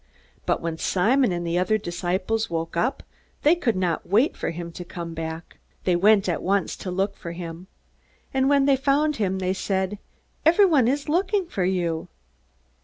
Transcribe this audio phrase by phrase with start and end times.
[0.47, 3.03] But when Simon and the other disciples woke up,
[3.43, 5.59] they could not wait for him to come back.
[5.83, 7.67] They went at once to look for him.
[8.33, 9.99] And when they had found him, they said,
[10.43, 12.07] "Everyone is looking for you."